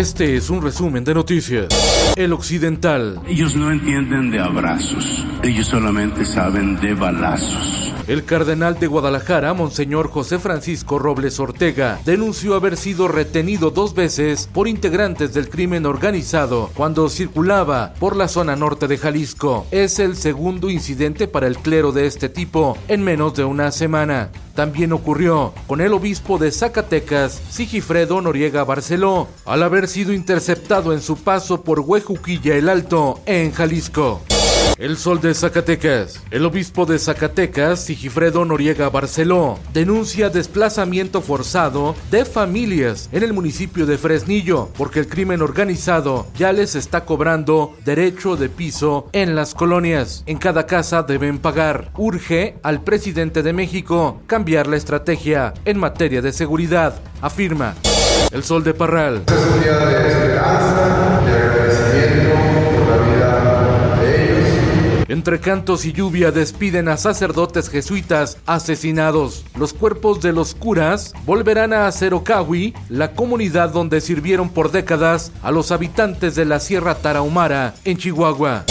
[0.00, 1.68] Este es un resumen de noticias.
[2.16, 3.20] El Occidental.
[3.28, 7.94] Ellos no entienden de abrazos, ellos solamente saben de balazos.
[8.06, 14.48] El cardenal de Guadalajara, Monseñor José Francisco Robles Ortega, denunció haber sido retenido dos veces
[14.52, 19.66] por integrantes del crimen organizado cuando circulaba por la zona norte de Jalisco.
[19.70, 24.30] Es el segundo incidente para el clero de este tipo en menos de una semana.
[24.54, 31.00] También ocurrió con el obispo de Zacatecas, Sigifredo Noriega Barceló, al haber sido interceptado en
[31.00, 34.20] su paso por Huejuquilla el Alto, en Jalisco.
[34.78, 36.22] El Sol de Zacatecas.
[36.30, 43.86] El obispo de Zacatecas, Sigifredo Noriega Barceló, denuncia desplazamiento forzado de familias en el municipio
[43.86, 49.54] de Fresnillo porque el crimen organizado ya les está cobrando derecho de piso en las
[49.54, 50.22] colonias.
[50.26, 51.90] En cada casa deben pagar.
[51.96, 57.74] Urge al presidente de México cambiar la estrategia en materia de seguridad, afirma.
[58.32, 59.24] El Sol de Parral.
[59.26, 61.09] De esperanza,
[65.30, 69.44] Entre cantos y lluvia despiden a sacerdotes jesuitas asesinados.
[69.56, 75.52] Los cuerpos de los curas volverán a Cerocahui, la comunidad donde sirvieron por décadas a
[75.52, 78.64] los habitantes de la Sierra Tarahumara, en Chihuahua.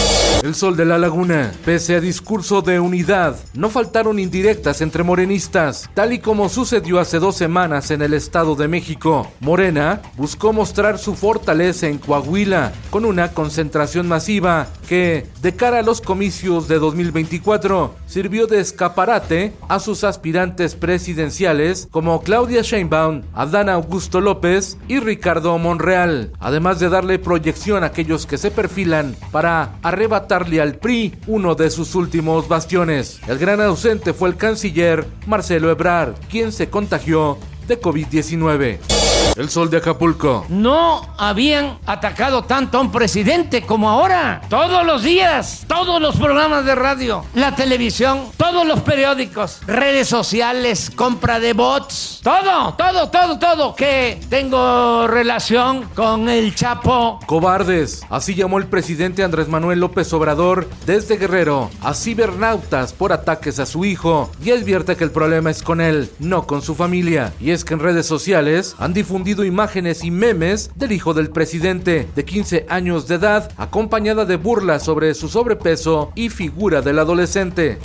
[0.44, 1.52] El sol de la laguna.
[1.66, 7.20] Pese a discurso de unidad, no faltaron indirectas entre morenistas, tal y como sucedió hace
[7.20, 9.30] dos semanas en el Estado de México.
[9.42, 15.84] Morena buscó mostrar su fortaleza en Coahuila con una concentración masiva que, de cara a
[15.84, 23.68] los comicios de 2024, sirvió de escaparate a sus aspirantes presidenciales como Claudia Sheinbaum, Adán
[23.68, 29.74] Augusto López y Ricardo Monreal, además de darle proyección a aquellos que se perfilan para
[30.20, 33.20] arrebatarle al PRI uno de sus últimos bastiones.
[33.28, 37.38] El gran ausente fue el canciller Marcelo Ebrard, quien se contagió
[37.68, 39.19] de COVID-19.
[39.36, 40.46] El sol de Acapulco.
[40.50, 44.42] No habían atacado tanto a un presidente como ahora.
[44.50, 50.92] Todos los días, todos los programas de radio, la televisión, todos los periódicos, redes sociales,
[50.94, 53.76] compra de bots, todo, todo, todo, todo.
[53.76, 57.20] Que tengo relación con el Chapo.
[57.26, 58.02] Cobardes.
[58.10, 63.66] Así llamó el presidente Andrés Manuel López Obrador desde Guerrero a cibernautas por ataques a
[63.66, 67.34] su hijo y advierte que el problema es con él, no con su familia.
[67.40, 72.08] Y es que en redes sociales han difundido imágenes y memes del hijo del presidente
[72.16, 77.80] de 15 años de edad, acompañada de burlas sobre su sobrepeso y figura del adolescente.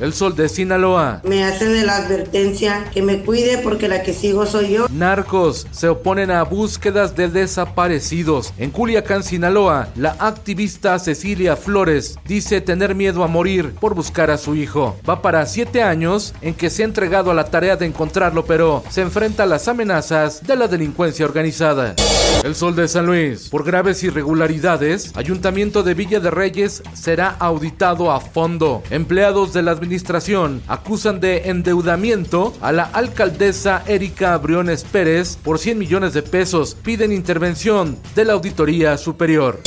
[0.00, 1.20] El sol de Sinaloa.
[1.24, 4.86] Me hacen la advertencia que me cuide porque la que sigo soy yo.
[4.90, 8.52] Narcos se oponen a búsquedas de desaparecidos.
[8.58, 14.38] En Culiacán, Sinaloa, la activista Cecilia Flores dice tener miedo a morir por buscar a
[14.38, 14.96] su hijo.
[15.08, 18.82] Va para siete años en que se ha entregado a la tarea de encontrarlo, pero
[18.90, 21.94] se enfrenta a las amenazas de la delincuencia organizada.
[22.42, 23.48] El Sol de San Luis.
[23.48, 28.82] Por graves irregularidades, Ayuntamiento de Villa de Reyes será auditado a fondo.
[28.90, 35.78] Empleados de la administración acusan de endeudamiento a la alcaldesa Erika Briones Pérez por 100
[35.78, 36.76] millones de pesos.
[36.82, 39.60] Piden intervención de la Auditoría Superior.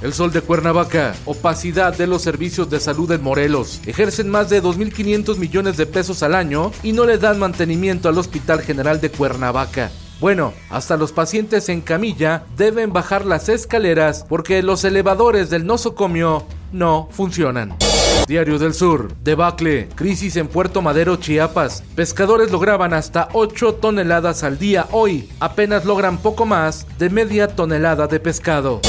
[0.00, 3.80] El Sol de Cuernavaca, opacidad de los servicios de salud en Morelos.
[3.86, 8.18] Ejercen más de 2.500 millones de pesos al año y no le dan mantenimiento al
[8.18, 9.90] Hospital General de Cuernavaca.
[10.22, 16.44] Bueno, hasta los pacientes en camilla deben bajar las escaleras porque los elevadores del nosocomio
[16.70, 17.76] no funcionan.
[18.26, 21.82] Diario del Sur, debacle, crisis en Puerto Madero, Chiapas.
[21.96, 24.86] Pescadores lograban hasta 8 toneladas al día.
[24.92, 28.80] Hoy apenas logran poco más de media tonelada de pescado.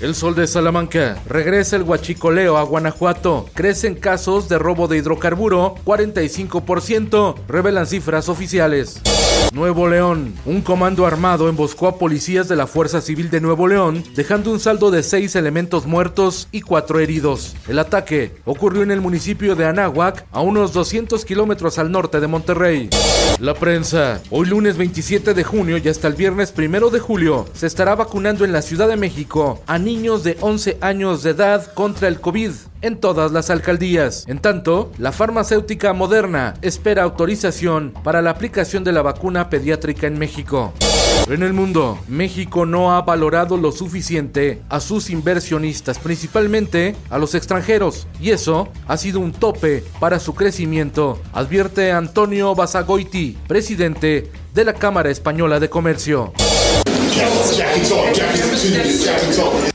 [0.00, 1.20] El sol de Salamanca.
[1.26, 3.46] Regresa el huachicoleo a Guanajuato.
[3.52, 9.02] Crecen casos de robo de hidrocarburo 45%, revelan cifras oficiales.
[9.52, 10.34] Nuevo León.
[10.44, 14.60] Un comando armado emboscó a policías de la Fuerza Civil de Nuevo León, dejando un
[14.60, 17.56] saldo de seis elementos muertos y cuatro heridos.
[17.66, 22.26] El ataque ocurrió en el municipio de Anáhuac, a unos 200 kilómetros al norte de
[22.26, 22.90] Monterrey.
[23.40, 24.20] La prensa.
[24.30, 28.44] Hoy lunes 27 de junio y hasta el viernes 1 de julio se estará vacunando
[28.44, 32.50] en la Ciudad de México a niños de 11 años de edad contra el COVID
[32.80, 34.24] en todas las alcaldías.
[34.26, 40.18] En tanto, la farmacéutica Moderna espera autorización para la aplicación de la vacuna pediátrica en
[40.18, 40.72] México.
[41.26, 47.34] En el mundo, México no ha valorado lo suficiente a sus inversionistas, principalmente a los
[47.34, 54.64] extranjeros, y eso ha sido un tope para su crecimiento, advierte Antonio Basagoiti, presidente de
[54.64, 56.32] la Cámara Española de Comercio.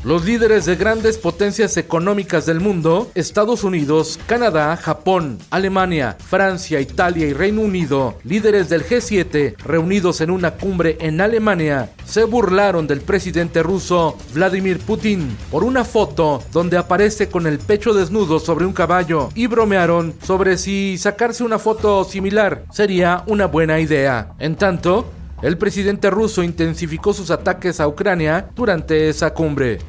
[0.04, 7.26] Los líderes de grandes potencias económicas del mundo, Estados Unidos, Canadá, Japón, Alemania, Francia, Italia
[7.26, 13.02] y Reino Unido, líderes del G7 reunidos en una cumbre en Alemania, se burlaron del
[13.02, 18.74] presidente ruso Vladimir Putin por una foto donde aparece con el pecho desnudo sobre un
[18.74, 24.34] caballo y bromearon sobre si sacarse una foto similar sería una buena idea.
[24.40, 25.10] En tanto,
[25.44, 29.80] el presidente ruso intensificó sus ataques a Ucrania durante esa cumbre.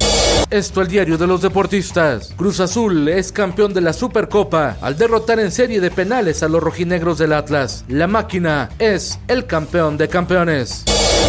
[0.51, 2.33] Esto el diario de los deportistas.
[2.37, 6.61] Cruz Azul es campeón de la Supercopa al derrotar en serie de penales a los
[6.61, 7.83] rojinegros del Atlas.
[7.87, 10.83] La máquina es el campeón de campeones.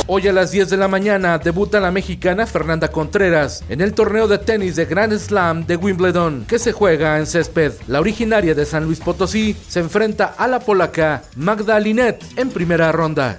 [0.06, 4.28] Hoy a las 10 de la mañana debuta la mexicana Fernanda Contreras en el torneo
[4.28, 7.72] de tenis de Grand Slam de Wimbledon que se juega en césped.
[7.88, 12.92] La originaria de San Luis Potosí se enfrenta a la polaca Magda Linet en primera
[12.92, 13.38] ronda.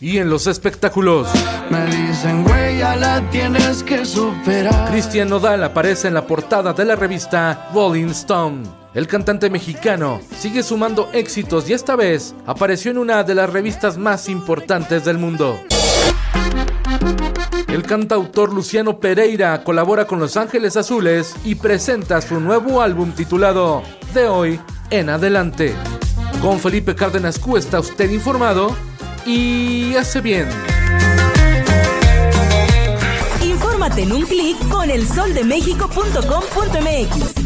[0.00, 1.28] Y en los espectáculos.
[1.70, 4.90] Me dicen, güey, ya la tienes que superar.
[4.90, 8.85] Cristian Nodal aparece en la portada de la revista Rolling Stone.
[8.96, 13.98] El cantante mexicano sigue sumando éxitos y esta vez apareció en una de las revistas
[13.98, 15.60] más importantes del mundo.
[17.68, 23.82] El cantautor Luciano Pereira colabora con Los Ángeles Azules y presenta su nuevo álbum titulado
[24.14, 24.58] De hoy
[24.88, 25.74] en adelante.
[26.40, 28.74] Con Felipe Cárdenas Q está usted informado
[29.26, 30.48] y hace bien.
[33.42, 37.45] Infórmate en un clic con elsoldemexico.com.mx.